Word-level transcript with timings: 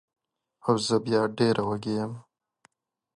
او 0.65 0.73
زه 0.85 0.95
بیا 1.05 1.21
ډېره 1.37 1.63
وږې 1.67 1.93
یم 1.99 2.11